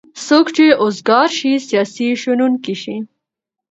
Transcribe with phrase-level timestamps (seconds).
[0.25, 2.95] څوک چې اوزګار شی سیاسي شنوونکی شي.